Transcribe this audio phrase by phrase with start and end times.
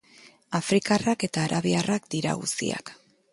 [0.59, 2.93] Afrikarrak eta arabiarrak dira guztiak.